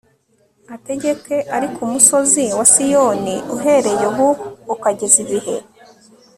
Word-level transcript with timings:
ategeke 0.75 1.35
ari 1.55 1.67
ku 1.75 1.81
musozi 1.91 2.43
wa 2.57 2.65
Siyoni 2.73 3.35
uhereye 3.55 4.03
ubu 4.11 4.27
ukageza 4.73 5.17
ibihe 5.23 5.57